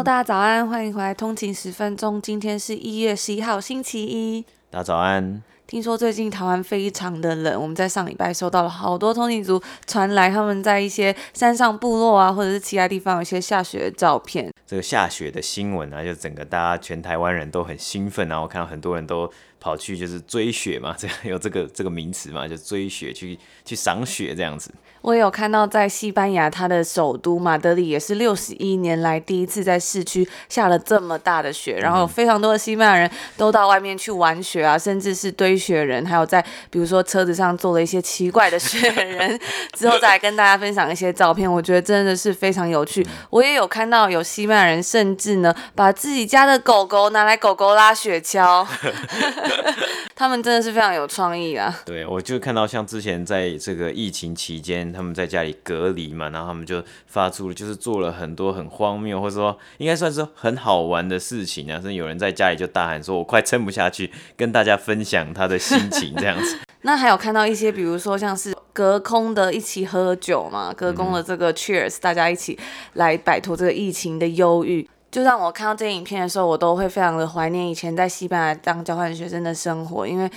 [0.00, 2.22] Hello，大家早安，欢迎回来通勤十分钟。
[2.22, 4.42] 今天是一月十一号，星期一。
[4.70, 5.42] 大家早安。
[5.66, 14.50] 听说最近台湾非常的冷，我们在上礼拜收到了好多通勤族传来他们在一些山上部落啊，或者是其他地方有一些下雪的照片。
[14.66, 19.30] 这个下雪的新闻啊，就整个大家全台湾人都很兴奋，然后看到很多人都。
[19.60, 24.72] 跑去就是追雪嘛， 这样有这个这个名词嘛，就追雪去去赏雪这样子。
[25.02, 39.40] 我也有看到在西班牙，它的首都马德里也是六十一年来第一次在市区下了这么大的雪，然后有非常多的西班牙人都到外面去玩雪啊，甚至是堆雪人，还有在比如说车子上做了一些奇怪的雪人，
[39.72, 43.06] 之后再来跟大家分享一些照片，我觉得真的是非常有趣。
[43.30, 48.66] 我也有看到有西班牙人甚至呢把自己家的狗狗拿来狗狗拉雪橇。
[50.14, 51.80] 他们真的是非常有创意啊！
[51.86, 61.80] 对，我就看到像之前在这个疫情期间，他们在家里隔离嘛，然后他们就发出了，就是做了很多很荒谬，或者说应该算是很好玩的事情啊。
[61.80, 66.58] 甚至有人在家里就大喊说：“我快撑不下去！”跟大家分享他的心情这样子。
[66.82, 72.58] 那还有看到一些，比如说像是隔空的一起喝酒嘛，隔空的这个 cheers，大家一起
[72.94, 74.88] 来摆脱这个疫情的忧郁。
[75.10, 80.30] 就让我看到这些影片的时候，我都会非常的怀念以前在西班牙当交换学生的生活，因为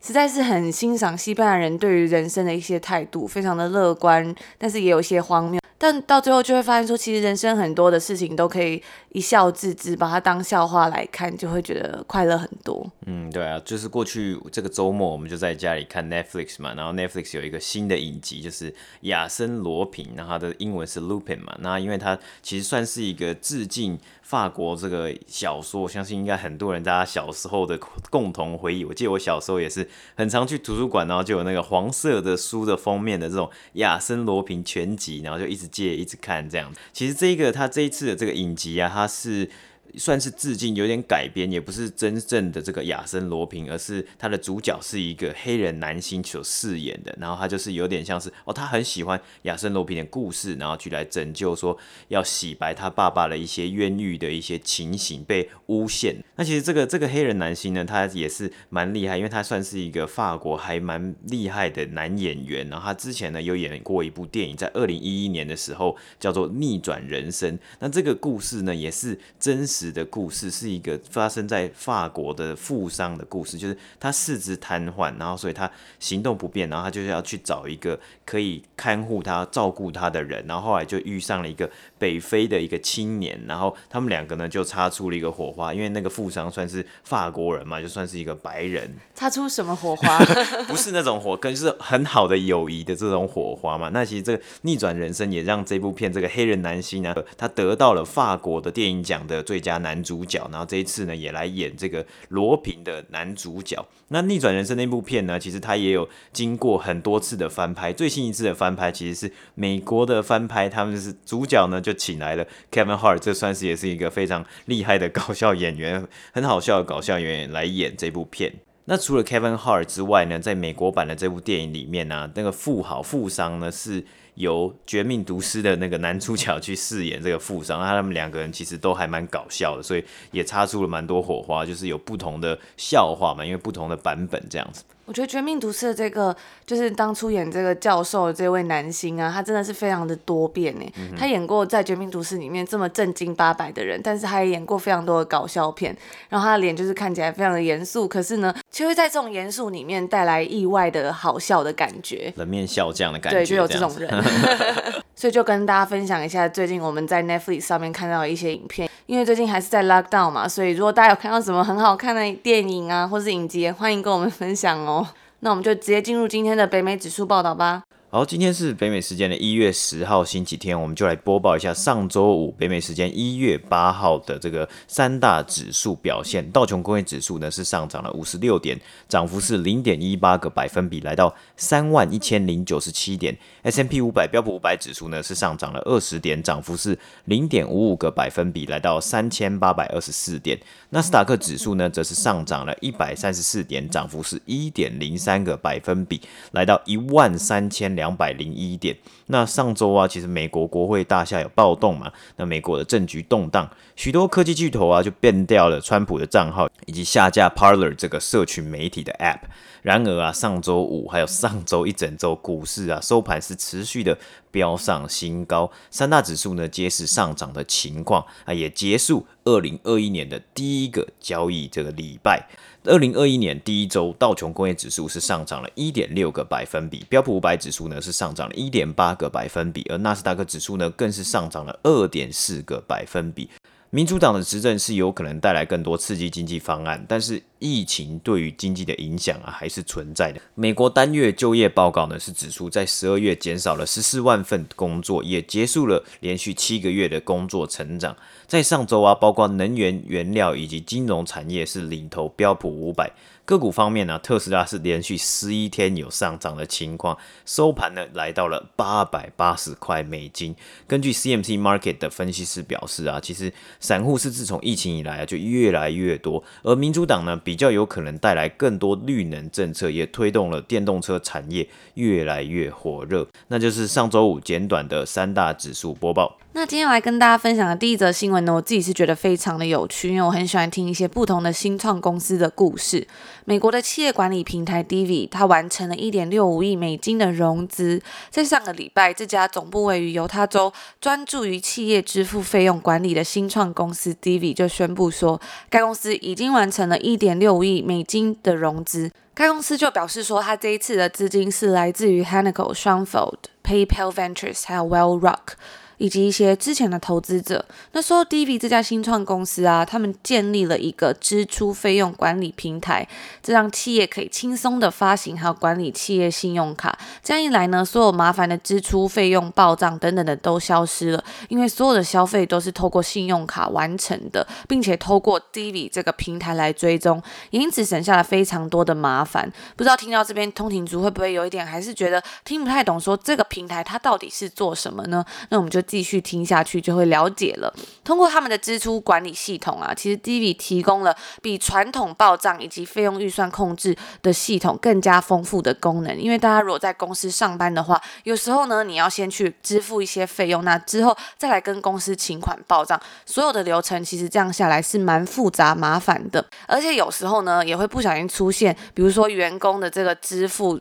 [0.00, 5.57] 实在是很欣赏西班牙人对于人生的一些态度，非常的乐观，但是也有些荒谬。
[5.80, 12.84] 但到最后就会发现说，其实人生很多的事情都可以一笑置之，把它当笑话来看，就会觉得快乐很多。
[13.06, 27.78] 嗯，对啊，就是过去这个周末，我们就在家里看 Netflix 嘛，然后 Netflix 有一个新的影集，就是亚森罗平，然后它的英文是 Lupin 嘛，那因为它其实算是一个致敬法国这个小说，我相信应该很多人大家小时候的
[28.10, 28.84] 共同回忆。
[28.84, 35.67] 我记得我小时候也是很常去图书馆，然后就有那个黄色的书的封面的这种亚森罗平全集，然后就一直。
[35.70, 39.48] 借一直看这样子，其实这个他这一次的这个影集啊，它是。
[39.96, 47.16] 算是致敬，有点改编，也不是真正的这个亚森罗平，而是他的主角是一个黑人男星所饰演的。
[47.18, 51.76] 然后他就是有点像是哦，他很喜欢亚森罗平的故事，然后去来拯救说
[52.08, 56.14] 要洗白他爸爸的一些冤狱的一些情形被诬陷。
[56.36, 62.68] 那其实这个这个黑人男星呢，他也是蛮厉害，因为他算是一个法国还蛮厉害的男演员。
[62.68, 67.56] 然后他之前呢有演过一部电影，在二零一一年的时候叫做《逆转人生》。
[67.78, 69.77] 那这个故事呢也是真实。
[69.92, 90.18] 的故事是一个发生在法国的富商的故事，就是他四肢瘫痪，然后所以他行动不便，然后他就是要去找一个可以看护他、照顾他的人，然后后来就遇上了一个北非的一个青年，然后他们两个呢就擦出了一个火花，因为那个富商算是法国人嘛，就算是一个白人，擦出什么火花？
[90.66, 93.90] 不是那种火，可是很好的友谊的这种火花嘛。
[93.92, 99.67] 那其实这个逆转人生也让这部片这个黑人男星呢，他得到了法国的电影奖的最佳。
[99.68, 103.76] 加男主角，然后这一次呢也来演这个罗平的男主角。
[104.08, 118.54] 那逆转人生那部片呢，其实他也有经过很多次的翻拍，最新一次的翻拍其实是美国的翻拍，他们是主角呢就请来了 Kevin Hart，这算是也是一个非常厉害的搞笑演员，很好笑的搞笑演员来演这部片。
[118.86, 124.02] 那除了 Kevin Hart 之外呢，在美国版的这部电影里面呢、那个富豪富商呢是。
[124.38, 134.82] 由《绝命毒师》的那个男主角去饰演这个富商，那他们两个人其实都还蛮搞笑的，所以也擦出了蛮多火花，就是有不同的笑话嘛，因为不同的版本这样子。
[135.08, 136.36] 我觉得《绝命毒师》的这个
[136.66, 140.84] 就是当初演这个教授的这位男星啊，他真的是非常的多变呢。
[140.98, 145.96] 嗯、他演过在《绝命毒师》里面这么正经八百的人，但是他也演过非常多的搞笑片，
[146.28, 154.08] 然后他的脸就是看起来非常的严肃，可是呢，却会在这种严肃里面带来意外的好笑的感觉，冷面笑匠的感觉，对，就有这种人。
[155.16, 165.08] 所以就跟大家分享一下最近我们在 Netflix 上面看到的一些影片，因为最近还是在 Lockdown 嘛，所以如果大家有看到什么很好看的电影啊，或是影集，欢迎跟我们分享哦。
[165.40, 167.84] 那我们就直接进入今天的北美指数报道吧。
[168.10, 176.50] 好，今天是北美时间的一月十号星期天，我们就来播报一下上周五北美时间一月八号的这个三大指数表现。
[176.50, 183.36] 道琼工业指数呢是上涨了五十六点，涨幅是零点一八个百分比，来到三万一千零九十七点。
[183.64, 190.58] S&P 五百标普五百指数呢是上涨了二十点，涨幅是零点五五个百分比，来到三千八百二十四点。
[190.88, 196.22] 纳斯达克指数呢则是上涨了一百三十四点，涨幅是一点零三个百分比，
[196.52, 197.97] 来到一万三千。
[197.98, 198.96] 两百零一点。
[199.26, 202.12] 那上周啊，其实美国国会大厦有暴动嘛？
[202.36, 209.40] 那美国的政局动荡，许多科技巨头啊就变掉了川普的账号，以及下架 Parler 这个社群媒体的 App。
[209.82, 214.16] 然而啊，上周五还有上周一整周，股市啊收盘是持续的
[214.50, 222.48] 飙上新高，三大指数呢皆是上涨的情况啊，也结束二零二一年的第一个交易这个礼拜。
[222.88, 233.50] 二零二一年第一周，道琼工业指数是上涨了一点六个百分比，标普五百指数呢是上涨了一点八个百分比，而纳斯达克指数呢更是上涨了二点四个百分比。
[233.90, 240.38] 民主党的执政是有可能带来更多刺激经济方案，但是疫情对于经济的影响啊还是存在的。
[240.54, 248.14] 美国单月就业报告呢是指出，在十二月减少了十四万份工作，也结束了连续七个月的工作成长。
[248.46, 253.10] 在上周啊，包括能源、原料以及金融产业是领头标普五百。
[253.48, 257.16] 个股方面呢，特斯拉是连续十一天有上涨的情况，
[257.46, 260.54] 收盘呢来到了八百八十块美金。
[260.86, 263.50] 根据 CMC Market 的分析师表示啊，其实
[263.80, 273.26] 散户是自从疫情以来啊就越来越多，而民主党呢比较有可能带来更多绿能政策，也推动了电动车产业越来越火热。
[273.46, 276.36] 那就是上周五简短的三大指数播报。
[276.58, 283.06] 那今天来跟大家分享的第一则新闻呢，我自己是觉得非常的有趣，因为我很喜欢听一些不同的新创公司的故事。
[283.44, 288.02] 美国的企业管理平台 Divi，它完成了一点六五亿美金的融资。
[288.28, 295.40] 在上个礼拜，这家总部位于犹他州、专注于企业支付费用管理的新创公司 Divi 就宣布说，
[295.70, 299.12] 该公司已经完成了一点六五亿美金的融资。
[299.32, 305.54] 该公司就表示说，它这一次的资金是来自于 Hanikel、Schonfeld、PayPal Ventures 还有 Well Rock。
[305.98, 313.06] 以及一些之前的投资者，那说 Divvy 这家新创公司啊，他们建立了一个支出费用管理平台，
[313.42, 316.96] 这让企业可以轻松的发行还有管理企业信用卡。
[317.22, 327.20] 这样一来呢，所有麻烦的支出费用报账等等的都消失了，因为所有的消费都是透过信用卡完成的，并且透过 Divi 这个平台来追踪，
[327.50, 329.52] 因此省下了非常多的麻烦。
[329.74, 335.24] 不知道听到这边通勤族会不会有一点还是觉得听不太懂，说这个平台它到底是做什么呢？
[335.48, 335.82] 那我们就。
[335.88, 337.74] 继续听下去就会了解了。
[338.04, 346.16] 通过他们的支出管理系统啊，其实 Divvy 提供了比传统报账以及费用预算控制的系统更加丰富的功能。
[346.16, 356.44] 因为大家如果在公司上班的话，有时候呢，你要先去支付一些费用，那之后再来跟公司请款报账，所有的流程其实这样下来是蛮复杂麻烦的。
[356.66, 360.80] 而且有时候呢，也会不小心出现，比如说员工的这个支付。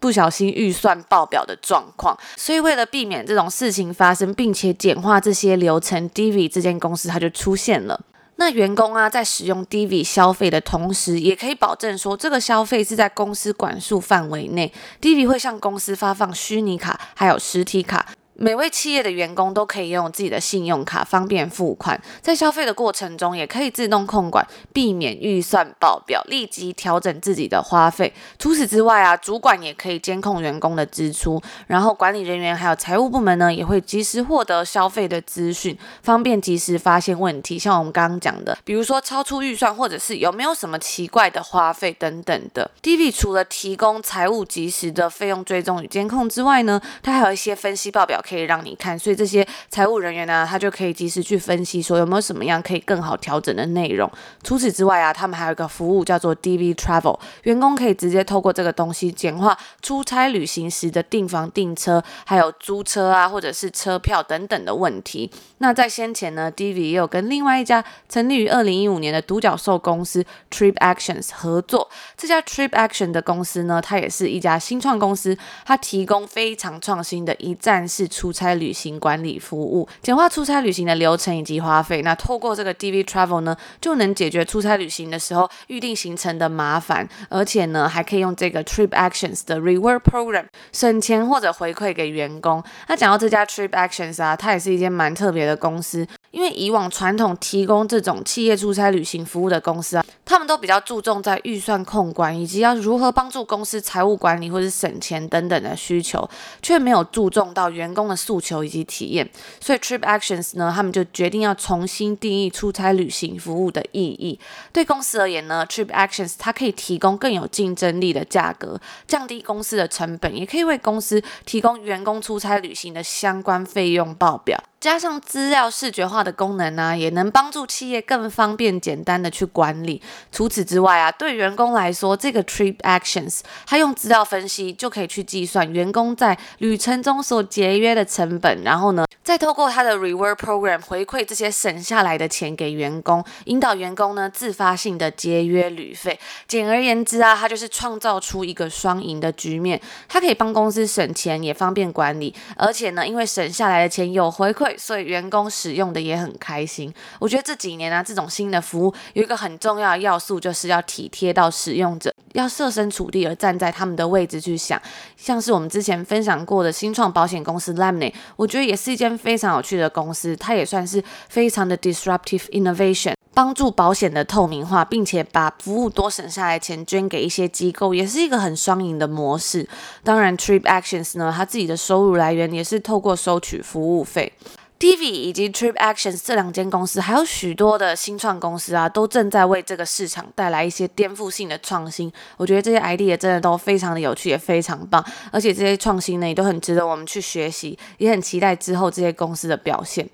[0.00, 8.00] 不小心预算爆表的状况，所以为了避免这种事情发生，并且简化这些流程，Divi 这间公司它就出现了。
[8.38, 14.70] 那员工啊，在使用 Divi 消费的同时，也可以保证说这个消费是在公司管束范围内。
[15.00, 18.06] Divi 会向公司发放虚拟卡，还有实体卡。
[18.38, 21.98] 每位企业的员工都可以拥有自己的信用卡，方便付款。
[22.20, 28.12] 在消费的过程中，也可以自动控管，避免预算爆表，立即调整自己的花费。
[28.38, 37.58] 除此之外啊，主管也可以监控员工的支出，然后管理人员还有财务部门呢，也会及时获得消费的资讯，方便及时发现问题。
[37.58, 42.70] 像我们刚刚讲的，比如说超出预算，或者是有没有什么奇怪的花费等等的。
[42.82, 48.20] DV 除了提供财务及时的费用追踪与监控之外呢，它还有一些分析报表。
[48.26, 54.10] 可以让你看，所以这些财务人员呢，他就可以及时去分析，说有没有什么样可以更好调整的内容。
[54.42, 65.30] 除此之外啊，他们还有一个服务叫做 DV Travel，员工可以直接透过这个东西简化出差旅行时的订房、订车，还有租车啊，或者是车票等等的问题。
[65.58, 71.88] 那在先前呢，DV 也有跟另外一家成立于二零一五年的独角兽公司 Trip Actions 合作。
[72.16, 82.00] 这家 Trip Action 的公司呢，它也是一家新创公司，它提供非常创新的一站式出差旅行管理服务，简化出差旅行的流程以及花费。
[82.00, 92.64] 那透过这个 DV Travel 呢，就能解决出差旅行的时候预定行程的麻烦，而且呢，还可以用这个 Trip Actions 的 Reward Program 省钱或者回馈给员工。
[92.88, 106.26] 那讲到这家 Trip Actions 啊，它也是一间蛮特别的公司，因为以往传统提供这种企业出差旅行服务的公司啊，他们都比较注重在预算控管以及要如何帮助公司财务管理或是省钱等等的需求，
[106.62, 109.28] 却没有注重到员工的诉求以及体验。
[109.60, 114.38] 所以 Trip Actions 呢，他们就决定要重新定义出差旅行服务的意义。
[114.72, 124.62] 对公司而言呢，Trip Actions 它可以提供更有竞争力的价格，降低公司的成本，也可以为公司提供员工出差旅行的相关费用报表。
[124.86, 130.00] 加上资料视觉化的功能呢、也能帮助企业更方便、简单的去管理。
[130.30, 146.16] 除此之外啊，对员工来说，这个 Trip Actions 它用资料分析就可以去计算员工在旅程中所节约的成本，然后呢，再透过它的 Reward Program 回馈这些省下来的钱给员工，引导员工呢自发性的节约旅费。
[146.46, 149.80] 简而言之啊，它就是创造出一个双赢的局面。
[150.06, 154.75] 它可以帮公司省钱，也方便管理，而且呢，因为省下来的钱有回馈。
[154.76, 156.92] 所以员工使用的也很开心。
[157.18, 164.80] 我觉得这几年啊，这种新的服务有一个很重要的要素，就是要体贴到使用者，要设身处地而站在他们的位置去想。
[165.16, 179.68] 像是我们之前分享过的新创保险公司 Lemonade，我觉得也是一间非常有趣的公司，它也算是非常的 disruptive innovation，帮助保险的透明化，并且把服务多省下来钱捐给一些机构，也是一个很双赢的模式。
[180.04, 184.32] 当然，Trip Actions 呢，它自己的收入来源也是透过收取服务费。
[184.78, 192.12] TV 以及 Trip Actions 这两间公司，还有许多的新创公司啊，都正在为这个市场带来一些颠覆性的创新。
[192.36, 195.02] 我觉得这些 idea 真的都非常的有趣，也非常棒。
[195.32, 200.06] 而且这些创新呢，也都很值得我们去学习，也很期待之后这些公司的表现。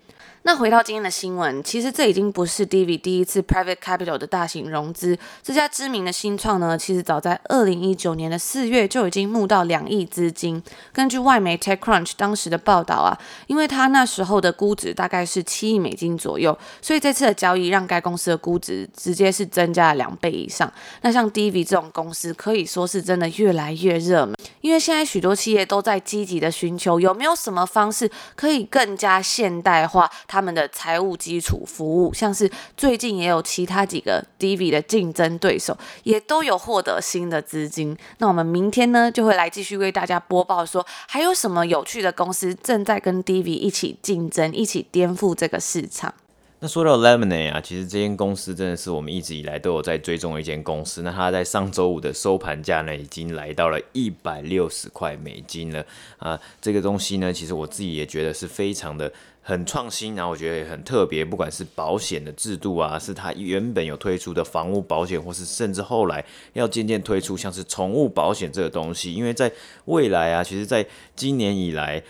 [0.44, 5.16] 那回到今天的新闻，其实这已经不是 DV 第一次 Private Capital 的大型融资。
[5.40, 10.60] 这家知名的新创呢，其实早在二零一九年的四月就已经募到两亿资金。
[10.92, 20.70] 根据外媒 TechCrunch 当时的报道啊，因为他那时候的估值大概是七亿美金左右，所以这次的交易让该公司的估值直接是增加了两倍以上。
[21.02, 30.10] 那像 DV 这种公司可以说是真的越来越热门，因为现在许多企业都在积极的寻求有没有什么方式可以更加现代化。
[30.32, 37.94] 他们的财务基础服务，像是最近也有其他几个 D V 的竞争对手，也都有获得新的资金。
[38.16, 46.14] 那我们明天呢，就会来继续为大家播报说，还有什么有趣的公司正在跟 D V 一起竞争，一起颠覆这个市场。
[46.60, 51.02] 那说到 Lemonade 啊，其实这间公司真的是我们一直以来都有在追踪的一间公司。
[51.02, 55.84] 那它在上周五的收盘价呢，已经来到了一百六十块美金了
[56.18, 56.40] 啊。
[56.60, 59.12] 这个东西呢，其实我自己也觉得是非常的
[59.42, 61.24] 很创新，然后我觉得也很特别。
[61.24, 69.52] 不管是保险的制度啊，是它原本有推出的房屋保险，或是甚至后来要渐渐推出像是宠物保险这个东西，因为在
[69.86, 72.02] 未来啊，其实在今年以来。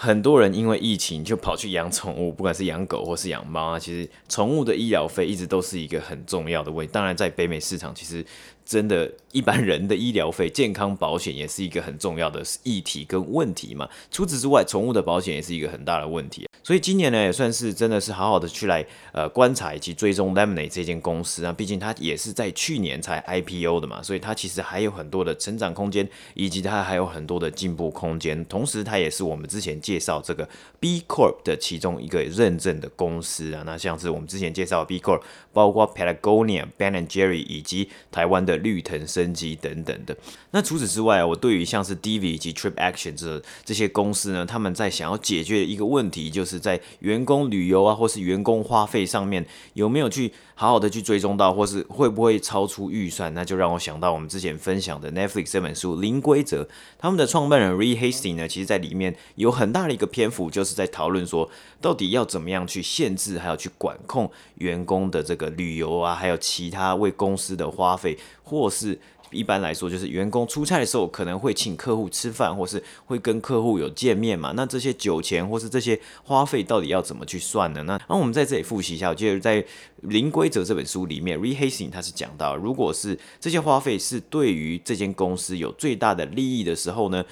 [0.00, 6.92] 很多人因为疫情就跑去养宠物，不管是养狗或是养猫啊，其实宠物的医疗费一直都是一个很重要的问题。
[6.92, 8.24] 当然，在北美市场，其实
[8.68, 13.88] 真的一般人的医疗费、健康保险也是一个很重要的议题跟问题嘛。
[14.10, 16.46] 除此之外，宠物的保险也是一个很大的问题。
[16.62, 28.44] 所以今年呢，也算是真的是好好的去来呃观察以及追踪 Lemonade 这间公司啊，毕竟它也是在去年才 IPO 的嘛，所以它其实还有很多的成长空间，以及它还有很多的进步空间。
[28.44, 30.46] 同时，它也是我们之前介绍这个
[30.78, 33.62] B Corp 的其中一个认证的公司啊。
[33.64, 35.22] 那像是我们之前介绍 B Corp，
[35.54, 40.14] 包括 Patagonia、Ben and Jerry 以及台湾的绿藤升级等等的。
[40.50, 46.58] 那除此之外，我对于像是 DV 以及 Trip Action 这这些公司呢，他们在想要解决的一个问题就是。
[46.58, 53.32] 在员工旅游啊，或是员工花费上面，有没有去好好的去追踪到，或是会不会超出预算？
[53.32, 56.64] 那就让我想到我们之前分享的 Netflix 这本书《零规则》，
[56.98, 61.48] 他们的创办人 Re Hastings 呢，其实在里面有很大的一个篇幅，就是在讨论说，
[61.80, 68.98] 到底要怎么样去限制，还有去管控员工的这个旅游啊，还有其他为公司的花费，或是。
[69.30, 74.54] 一般来说，就是员工出差的时候可能会请客户吃饭，或是会跟客户有见面嘛。
[74.56, 77.82] 那这些酒钱或是这些花费到底要怎么去算呢？
[77.82, 79.62] 那然后我们在这里复习一下，我记得在
[80.00, 87.22] 《零规则》这本书里面，Reed Hastings 他是讲到，如果是这些花费是对于这间公司有最大的利益的时候呢，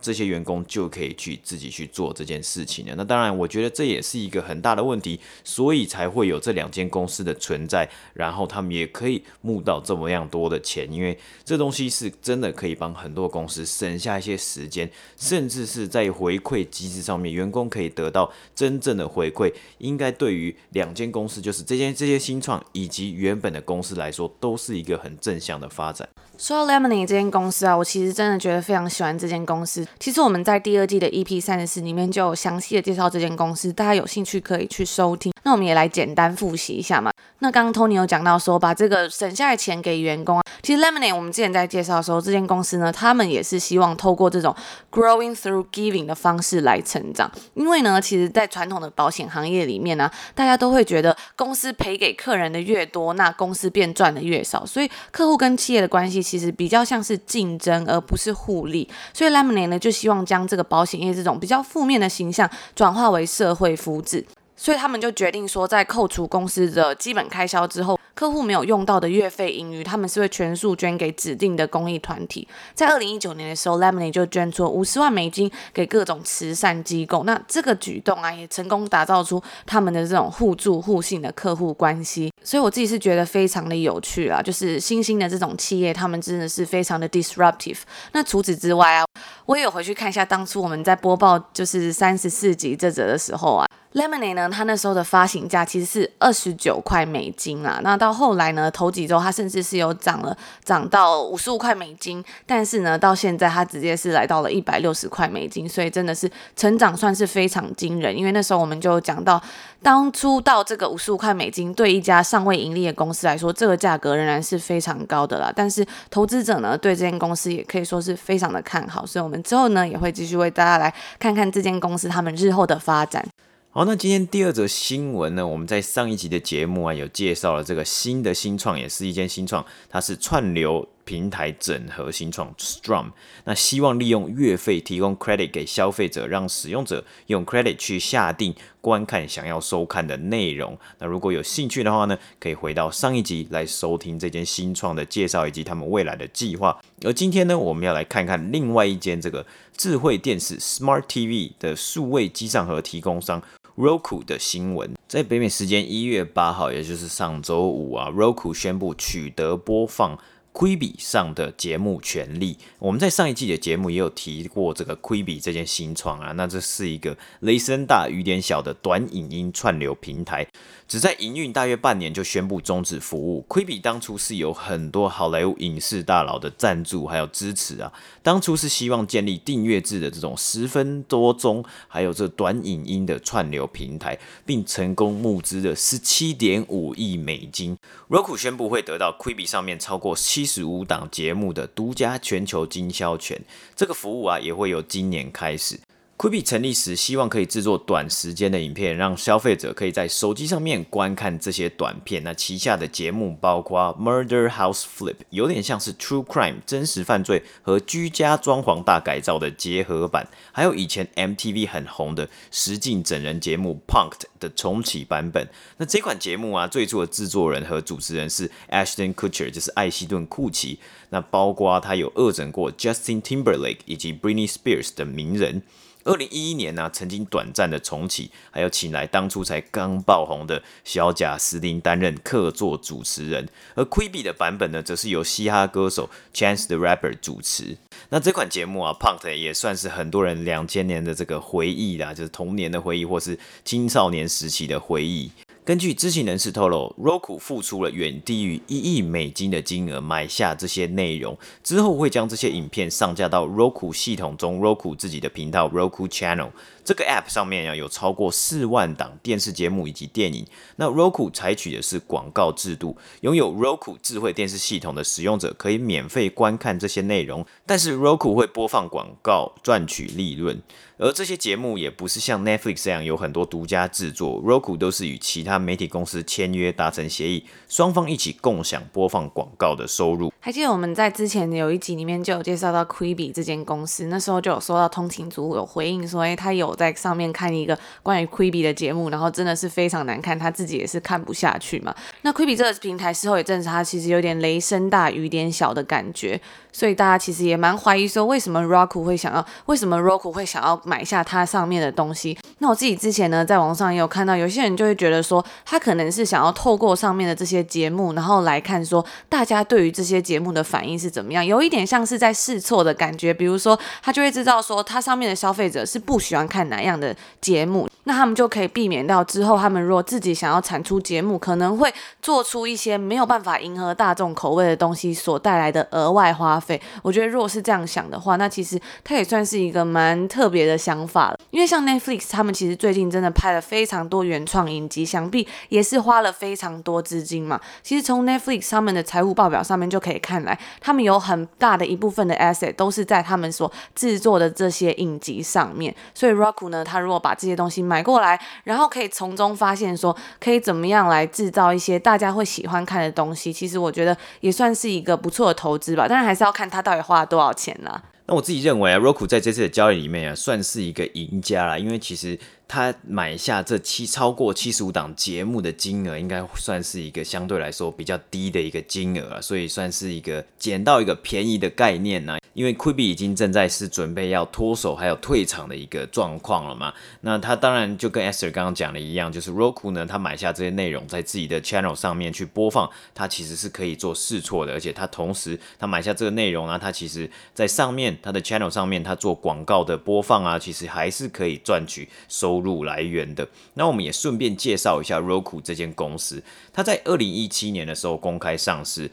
[0.00, 2.94] 这些员工就可以去自己去做这件事情了。
[2.96, 7.88] 那当然，我觉得这也是一个很大的问题，所以才会有这两间公司的存在。
[8.12, 19.52] 然后他们也可以募到这么样多的钱，因为这东西是真的可以帮很多公司省下一些时间，甚至是在回馈机制上面，员工可以得到真正的回馈。
[19.78, 26.08] 应该对于两间公司，就是这间这些新创以及原本的公司来说，都是一个很正向的发展。
[26.36, 29.83] 说到 Lemonade 这间公司啊，我其实真的觉得非常喜欢这间公司。
[29.98, 35.32] 其实我们在第二季的 EP 三十四里面就有详细的介绍这间公司，大家有兴趣可以去收听。
[35.42, 37.10] 那我们也来简单复习一下嘛。
[37.40, 40.42] 那刚刚 Tony 有讲到说，把这个省下的钱给员工啊。
[40.62, 44.54] 其实 Lemonade 我们之前在介绍的时候，这间公司呢，他们也是希望透过这种
[44.90, 47.30] growing through giving 的方式来成长。
[47.52, 54.64] 因为呢，其实，在传统的保险行业里面呢，大家都会觉得公司赔给客人的越多，那公司便赚的越少。
[54.64, 58.88] 所以，客户跟企业的关系其实比较像是竞争，而不是互利。
[59.12, 64.24] 所以，Lemonade 就希望将这个保险业这种比较负面的形象，转化为社会福祉。
[64.56, 72.46] 所以他们就决定说，在扣除公司的基本开销之后，客户没有用到的月费盈余，他们是会全数捐给指定的公益团体。
[72.72, 77.24] 在二零一九年的时候，Lemonade 就捐出五十万美金给各种慈善机构。
[77.24, 82.32] 那这个举动啊，也成功打造出他们的这种互助互信的客户关系。
[82.42, 87.78] 所以我自己是觉得非常的有趣啊，就是新兴的这种企业，他们真的是非常的 disruptive。
[88.12, 89.04] 那除此之外啊，
[89.46, 93.66] 我也有回去看一下当初我们在播报就是三十四集这则的时候啊。
[93.94, 97.80] Lemonade 呢，它那时候的发行价其实是二十九块美金啊。
[97.84, 102.22] 那到后来呢，头几周它甚至是有涨了，涨到五十五块美金。
[102.44, 108.14] 但是呢，到现在它直接是来到了一百六十块美金，所以真的是成长算是非常惊人。
[108.14, 109.42] 因为那时候我们就讲到，
[109.82, 115.50] 当初到这个五十五块美金，对一家尚未盈利的公司来说，这个价格仍然是非常高的啦。
[115.56, 119.06] 但是投资者呢，对这间公司也可以说是非常的看好。
[119.06, 123.26] 所以我们之后呢，也会继续为大家来看看这间公司他们日后的发展。
[123.76, 125.44] 好，那今天第二则新闻呢？
[125.44, 133.06] 我们在上一集的节目啊，有介绍了这个新的新创，也是一间新创，它是串流平台整合新创 Strum。
[133.42, 140.78] 那希望利用月费提供 credit 给消费者，让使用者用 credit 去下定观看想要收看的内容。
[141.00, 146.80] 那如果有兴趣的话呢，可以回到上一集来收听这间新创的介绍以及他们未来的计划。
[147.02, 149.44] 而今天呢，我们要来看看另外一间这个
[149.76, 153.42] 智慧电视 Smart TV 的数位机上盒提供商。
[153.76, 160.16] Roku 的新闻，在北美时间一月八号，也就是上周五啊，Roku 宣布取得播放
[160.54, 162.56] Quibi 上的节目权利。
[162.78, 170.46] 我们在上一季的节目也有提过这个 Quibi 这件新创啊，那这是一个雷声大雨点小的短影音串流平台。
[170.86, 173.44] 只在营运大约半年就宣布终止服务。
[173.48, 177.92] Quibi 当初是有很多好莱坞影视大佬的赞助还有支持啊，
[178.22, 187.76] 当初是希望建立订阅制的这种十分多钟还有这短影音的串流平台，并成功募资了十七点五亿美金。
[188.08, 193.40] Roku 宣布会得到 Quibi 上面超过七十五档节目的独家全球经销权，
[193.74, 195.78] 这个服务啊也会由今年开始。
[196.16, 202.22] Quibi 成立时，希望可以制作短时间的影片，让消费者可以在手机上面观看这些短片。
[202.22, 215.48] 那旗下的节目包括 Murder House Flip，有点像是 True Crime 真实犯罪和居家装潢大改造的结合版，还有以前 MTV 很红的实境整人节目 Punked 的重启版本。
[215.78, 220.78] 那这款节目啊，最初的制作人和主持人是 Ashton Kutcher，就是艾希顿·库奇。
[221.10, 225.62] 那包括他有恶整过 Justin Timberlake 以及 Britney Spears 的名人。
[226.04, 237.76] 二零一一年呢、曾经短暂的重启，还有请来当初才刚爆红的小贾斯汀担任客座主持人，而 Quibi 的版本呢，则是由嘻哈歌手 Chance the Rapper 主持。
[238.10, 245.30] 那这款节目啊，Punk 也算是很多人两千年的这个回忆啦，就是童年的回忆，或是青少年时期的回忆。
[245.64, 256.50] 根据知情人士透露，Roku 付出了远低于一亿美金的金额买下这些内容，之后会将这些影片上架到 Roku 系统中，Roku 自己的频道 Roku Channel。
[256.84, 260.46] 这个 App 上面呀，有超过四万档电视节目以及电影。
[260.76, 270.60] 那 Roku 采取的是广告制度，拥有 Roku 智慧电视系统的使用者可以免费观看这些内容，但是 Roku 会播放广告赚取利润。
[270.96, 280.32] 而这些节目也不是像 Netflix 这样有很多独家制作，Roku 都是与其他媒体公司签约达成协议，双方一起共享播放广告的收入。
[280.38, 291.94] 还记得我们在之前有一集里面就有介绍到 Quibi 这间公司，那时候就有收到通勤族有回应说，哎，他有在上面看一个关于 Quibi 的节目，然后真的是非常难看，他自己也是看不下去嘛。
[292.22, 296.40] 那 Quibi 这个平台事后也证实，它其实有点雷声大雨点小的感觉，
[296.72, 302.38] 所以大家其实也蛮怀疑说，为什么 Roku 会想要，为什么 Roku 会想要买下它上面的东西。
[302.58, 313.34] 那我自己之前呢，在网上也有看到，有些人就会觉得说，他可能是想要透过上面的这些节目，然后来看说大家对于这些节目的反应是怎么样，有一点像是在试错的感觉。
[313.34, 317.88] 比如说，他就会知道说，他上面的消费者是不喜欢看哪样的节目。
[318.06, 326.78] 那他们就可以避免到之后，他们如果自己想要产出节目，可能会做出一些没有办法迎合大众口味的东西所带来的额外花费。
[327.02, 331.38] 我觉得如果是这样想的话，那其实它也算是一个蛮特别的想法了。
[331.50, 337.58] 因为像 Netflix，他们其实最近真的拍了非常多原创影集，想必也是花了非常多资金嘛。
[337.82, 345.94] 其实从 Netflix 他们的财务报表上面就可以看来，他们有很大的一部分的 asset 都是在他们所制作的这些影集上面。
[346.12, 353.52] 所以 rob 库呢，他如果把这些东西买过来，然后可以从中发现说，可以怎么样来制造一些大家会喜欢看的东西。
[353.52, 356.08] 其实我觉得也算是一个不错的投资吧。
[356.08, 358.02] 当然还是要看他到底花了多少钱啦。
[358.26, 362.38] 那我自己认为啊，Roku 在这次的交易里面啊，算是一个赢家啦，因为其实。
[362.66, 372.38] 他买下这七超过七十五档节目的金额，应该算是一个相对来说比较低的一个金额啊，所以算是一个捡到一个便宜的概念呢。
[372.54, 393.48] 因为 Quibi 已经正在是准备要脱手还有退场的一个状况了嘛，那他当然就跟 Esther 刚刚讲的一样，就是 Roku 呢，他买下这些内容在自己的 channel 上面去播放，他其实是可以做试错的，而且他同时他买下这个内容呢，他其实在上面他的 channel 上面他做广告的播放啊，其实还是可以赚取收收入来源的。
[393.74, 399.10] 那我们也顺便介绍一下 Roku 这间公司，它在二零一七年的时候公开上市。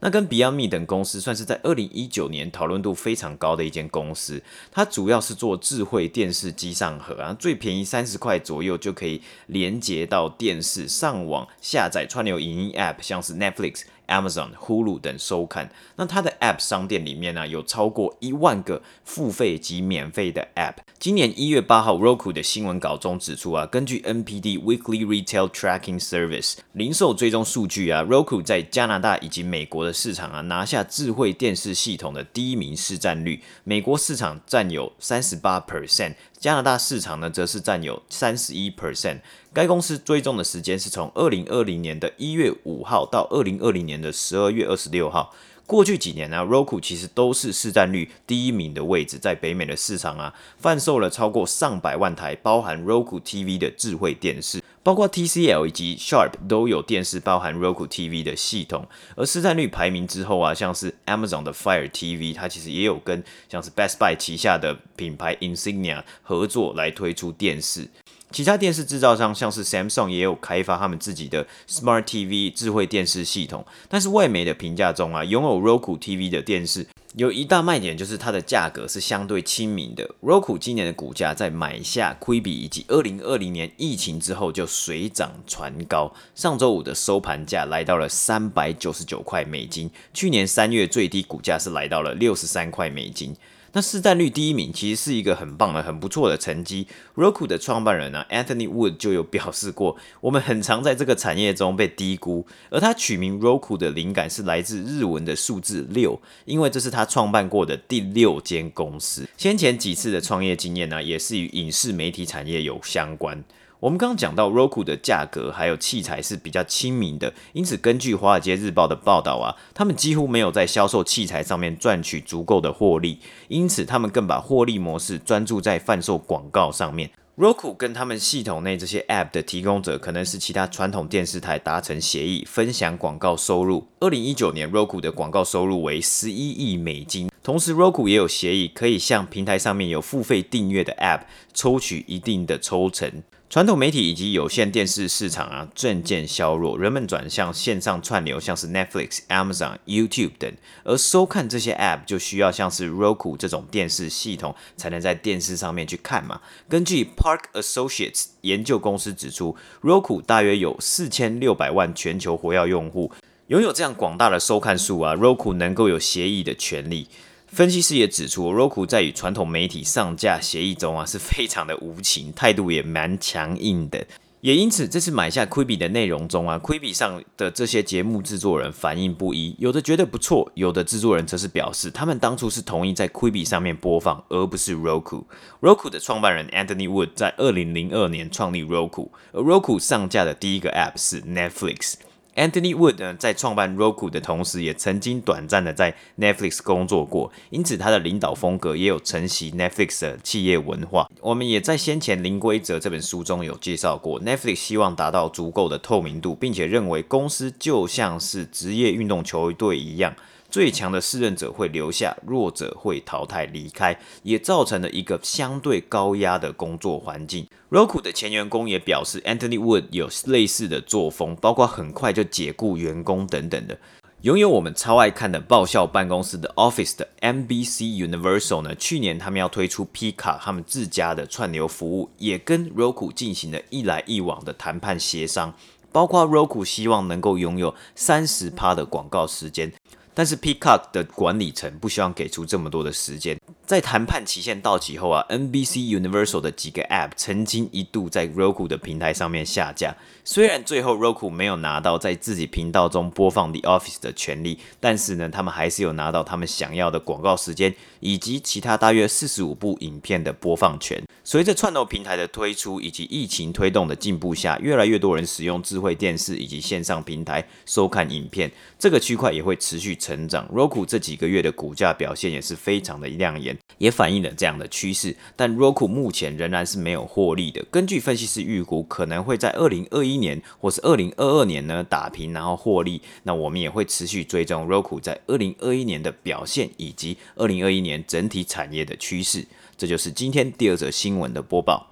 [0.00, 13.82] 那跟 Beyond Me 等公司算是在二零一九年讨论度非常高的一间公司，它主要是做智慧电视机上盒啊，最便宜三十块左右就可以连接到电视上网下载串流影音 App，像是 Netflix。
[14.08, 20.74] Amazon、Hulu 等收看，那它的 App 商店里面呢、啊，有超过一万个付费及免费的 App。
[20.98, 36.14] 今年一月八号，Roku 的新闻稿中指出啊，根据 NPD Weekly Retail Tracking Service 零售追踪数据啊，Roku 在加拿大以及美国的市场啊，拿下智慧电视系统的第一名市占率，美国市场占有三十八 percent。
[36.38, 39.18] 加拿大市场呢，则是占有三十一 percent。
[39.52, 45.34] 该公司追踪的时间是从二零二零年的一月五号到二零二零年的十二月二十六号。
[45.66, 54.62] 过去几年呢，Roku 其实都是市占率第一名的位置，在北美的市场啊，贩售了超过上百万台，包含 Roku TV 的智慧电视。
[54.82, 66.02] 包括 TCL 以及 Sharp 都有电视包含 Roku TV 的系统，而市占率排名之后啊，像是 Amazon 的 Fire TV，它其实也有跟像是 Best Buy 旗下的品牌 Insignia
[66.22, 67.86] 合作来推出电视。
[68.30, 76.86] 其他电视制造商像是 Samsung 也有开发他们自己的 Smart TV 智慧电视系统，但是外媒的评价中啊，拥有 Roku TV 的电视。
[77.14, 80.08] 有一大卖点就是它的价格是相对亲民的。
[80.22, 93.34] Roku 今年的股价在买下 q u b i 以及二零二零年疫情之后就水涨船高，上周五的收盘价来到了三百九十九块美金，去年三月最低股价是来到了六十三块美金。
[93.78, 96.88] 那市占率第一名其实是一个很棒的、很不错的成绩。
[97.14, 102.44] Roku 的创办人呢、Anthony Wood 就有表示过，我们很常在这个产业中被低估。
[102.70, 109.28] 而他取名 Roku 的灵感是来自日文的数字六，因为这是他创办过的第六间公司。
[109.36, 113.44] 先前几次的创业经验呢，也是与影视媒体产业有相关。
[113.80, 127.08] 我们刚刚讲到，Roku 的价格还有器材是比较亲民的，因此根据《华尔街日报》的报道啊，他们几乎没有在销售器材上面赚取足够的获利，因此他们更把获利模式专注在贩售广告上面。
[127.36, 133.86] Roku 跟他们系统内这些 App 的提供者可能是其他传统电视台达成协议，分享广告收入。
[134.00, 141.20] 二零一九年，Roku 的广告收入为十一亿美金，同时 Roku 也有协议可以向平台上面有付费订阅的 App
[141.54, 143.22] 抽取一定的抽成。
[143.50, 150.52] 传统媒体以及有线电视市场啊，渐渐削弱，人们转向线上串流，像是 Netflix、Amazon、YouTube 等，
[150.84, 156.42] 而收看这些 App 就需要像是 Roku 这种电视系统，才能在电视上面去看嘛。
[156.68, 163.10] 根据 Park Associates 研究公司指出，Roku 大约有四千六百万全球活跃用户，
[163.46, 167.08] 拥有这样广大的收看数啊，Roku 能够有协议的权利。
[167.48, 174.06] 分析师也指出，Roku 在与传统媒体上架协议中啊，是非常的无情，态度也蛮强硬的。
[174.40, 185.24] 也因此，这次买下 Quibi 的内容中啊，Quibi 上的这些节目制作人反应不一，有的觉得不错，有的制作人则是表示，他们当初是同意在 Quibi 上面播放，而不是 Roku。
[185.60, 191.94] Roku 的创办人 Anthony Wood 在二零零二年创立 Roku，而 Roku 上架的第一个 App 是 Netflix。
[192.38, 201.10] Anthony Wood 呢，在创办 Roku 的同时，也曾经短暂的在 Netflix 工作过，因此他的领导风格也有承袭 Netflix 的企业文化。
[201.20, 210.14] 我们也在先前《零规则》这本书中有介绍过，Netflix 希望达到足够的透明度，并且认为公司就像是职业运动球队一样。
[210.50, 217.46] 最强的试任者会留下，弱者会淘汰离开，也造成了一个相对高压的工作环境。
[217.70, 223.78] Roku 的前员工也表示，Anthony Wood 有类似的作风，包括很快就解雇员工等等的。
[224.22, 235.54] 拥有我们超爱看的爆笑办公室的 Office 的 NBC Universal 呢，去年他们要推出 P 卡他们自家的串流服务，也跟 Roku 进行了一来一往的谈判协商，
[235.92, 239.72] 包括 Roku 希望能够拥有三十趴的广告时间，
[240.18, 243.37] 但是 Peacock 的管理层不希望给出这么多的时间。
[243.68, 249.94] 在谈判期限到期后啊，NBC Universal 的几个 App 曾经一度在 Roku 的平台上面下架。
[250.24, 261.02] 虽然最后 Roku 没有拿到在自己频道中播放 The Office 的权利，但是呢，他们还是有拿到他们想要的广告时间以及其他大约四十五部影片的播放权。
[261.22, 270.48] 随着串流平台的推出以及疫情推动的进步下，越来越多人使用智慧电视以及线上平台收看影片，这个区块也会持续成长。
[270.48, 273.57] Roku 这几个月的股价表现也是非常的亮眼。
[273.78, 277.64] 也反映了这样的趋势，但 Roku 目前仍然是没有获利的。
[277.70, 283.00] 根据分析师预估，可能会在二零二一年或是二零二二年呢打平，然后获利。
[283.22, 289.46] 那我们也会持续追踪 Roku 在二零二一年的表现，以及二零二一年整体产业的趋势。
[289.76, 291.88] 这就是今天第二则新闻的播报。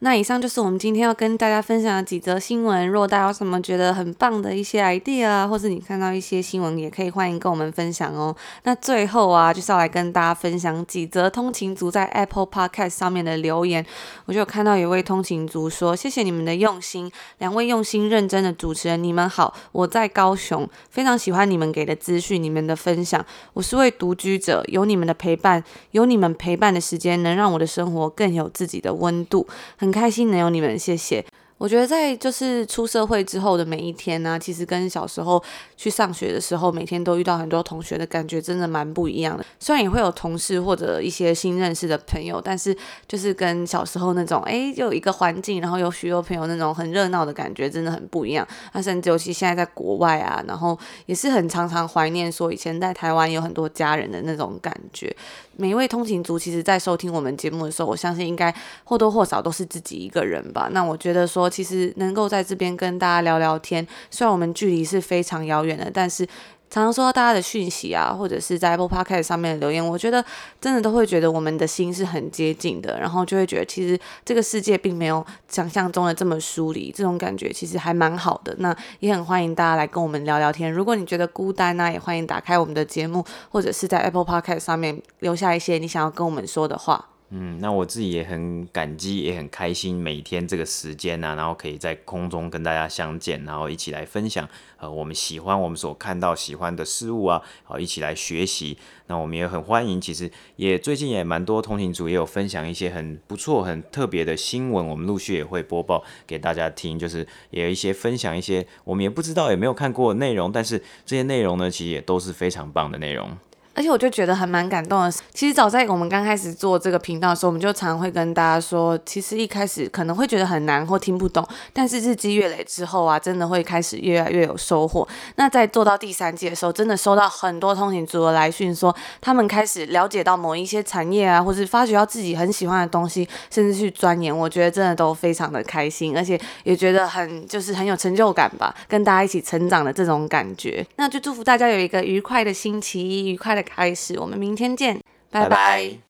[0.00, 2.86] 那以上就是我们今天要跟大家分享的几则新闻。
[2.86, 8.36] 如果大家有什么觉得很棒的一些 idea 啊，或是你看到一些新闻，也可以欢迎跟我们分享哦。
[8.64, 13.84] 那最后啊，就是要来跟大家分享几则通勤族在 Apple Podcast 上面的留言。
[14.26, 19.54] 我就有看到有位通勤族说：“谢谢你们的用心，两位用心认真的主持人，你们好。
[19.72, 23.24] 我在高雄，非常喜欢你们给的资讯，你们的分享。
[23.54, 29.46] 我是位独居者，有你们的陪伴，有你们陪伴的时间，能让我的生活更有自己的温度。”
[29.86, 31.24] 很开心能有你们，谢谢。
[31.58, 35.42] 我觉得在就是出社会之后的每一天呢、其实跟小时候
[35.74, 39.44] 去上学的时候，每天都遇到很多同学的感觉，真的蛮不一样的。
[39.58, 42.76] 虽然也会有同事或者一些新认识的朋友，但是
[43.08, 48.46] 就是跟小时候那种，哎，就有一个环境，然后有许多朋友那种很热闹的感觉，真的很不一样。
[48.74, 55.14] 那甚至尤其现在在国外啊，然后也是很常常怀念说以前在台湾有很多家人的那种感觉。
[55.58, 60.68] 每一位通勤族，其实在收听我们节目的时候，我相信应该或多或少都是自己一个人吧。
[60.70, 61.45] 那我觉得说。
[61.48, 66.26] 其实能够在这边跟大家聊聊天，虽然我们距离是非常遥远的，但是
[66.68, 70.22] 常常收到大家的讯息啊，或者是在 Apple Podcast 上面的留言，我觉得
[70.60, 78.54] 真的都会觉得我们的心是很接近的，然后就会觉得其实这个世界并没有想象中的这么疏离，这种感觉其实还蛮好的。
[78.58, 80.70] 那也很欢迎大家来跟我们聊聊天。
[80.70, 87.10] 如果你觉得孤单呢、也欢迎打开我们的节目，或者是在 Apple Podcast 上面留下一些你想要跟我们说的话。
[87.30, 98.78] 嗯，那我自己也很感激，也很开心，每天这个时间呢、啊，然后可以在空中跟大家相见，然后一起来分享，呃，我们喜欢我们所看到喜欢的事物啊，好，一起来学习。
[99.08, 113.36] 那我们也很欢迎，其实也最近也蛮多通勤族也有分享一些很不错、很特别的新闻，我们陆续也会播报给大家听，就是也有一些分享一些我们也不知道也没有看过的内容，但是这些内容呢，其实也都是非常棒的内容。
[113.76, 115.12] 而且我就觉得还蛮感动的。
[115.34, 125.06] 其实早在我们刚开始做这个频道的时候，我们就常常会跟大家说，其实一开始可能会觉得很难或听不懂，但是日积月累之后啊，真的会开始越来越有收获。
[125.34, 134.36] 那在做到第三季的时候，真的收到很多通勤族的来讯，说他们开始了解到某一些产业啊，或是发掘到自己很喜欢的东西，甚至去钻研。
[134.36, 140.86] 我觉得真的都非常的开心，而且也觉得很就是很有成就感吧，跟大家一起成长的这种感觉。
[140.96, 145.00] 那就祝福大家有一个愉快的星期一，愉快的开始，我们明天见，
[145.30, 145.48] 拜拜。
[145.48, 146.05] 拜拜。